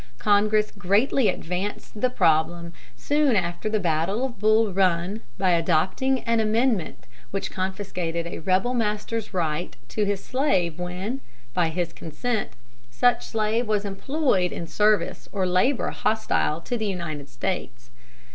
Congress 0.17 0.71
greatly 0.71 1.27
advanced 1.27 2.01
the 2.01 2.09
problem, 2.09 2.73
soon 2.95 3.35
after 3.35 3.69
the 3.69 3.79
battle 3.79 4.25
of 4.25 4.39
Bull 4.39 4.73
Run, 4.73 5.21
by 5.37 5.51
adopting 5.51 6.21
an 6.21 6.39
amendment 6.39 7.05
which 7.29 7.51
confiscated 7.51 8.25
a 8.25 8.39
rebel 8.39 8.73
master's 8.73 9.31
right 9.31 9.75
to 9.89 10.03
his 10.03 10.23
slave 10.23 10.79
when, 10.79 11.21
by 11.53 11.67
his 11.69 11.93
consent, 11.93 12.49
such 12.89 13.27
slave 13.27 13.67
was 13.67 13.85
employed 13.85 14.51
in 14.51 14.65
service 14.65 15.29
or 15.31 15.45
labor 15.45 15.91
hostile 15.91 16.61
to 16.61 16.77
the 16.79 16.87
United 16.87 17.29
States. 17.29 17.91